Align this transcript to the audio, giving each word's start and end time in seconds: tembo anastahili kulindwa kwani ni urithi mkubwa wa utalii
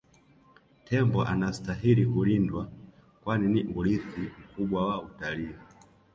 tembo 0.85 1.25
anastahili 1.25 2.05
kulindwa 2.05 2.71
kwani 3.23 3.47
ni 3.53 3.73
urithi 3.75 4.21
mkubwa 4.21 4.87
wa 4.87 5.01
utalii 5.01 5.55